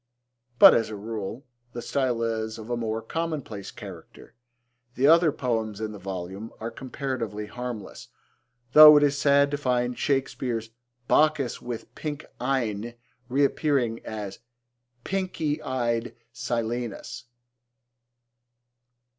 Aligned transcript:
But, 0.57 0.73
as 0.73 0.89
a 0.89 0.95
rule, 0.95 1.45
the 1.73 1.81
style 1.83 2.23
is 2.23 2.57
of 2.57 2.71
a 2.71 2.75
more 2.75 3.03
commonplace 3.03 3.69
character. 3.69 4.33
The 4.95 5.05
other 5.05 5.31
poems 5.31 5.79
in 5.79 5.91
the 5.91 5.99
volume 5.99 6.51
are 6.59 6.71
comparatively 6.71 7.45
harmless, 7.45 8.07
though 8.73 8.97
it 8.97 9.03
is 9.03 9.15
sad 9.15 9.51
to 9.51 9.57
find 9.57 9.95
Shakespeare's 9.95 10.71
'Bacchus 11.07 11.61
with 11.61 11.93
pink 11.93 12.25
eyne' 12.39 12.95
reappearing 13.29 14.03
as 14.03 14.39
'pinky 15.03 15.61
eyed 15.61 16.15
Silenus.' 16.33 17.25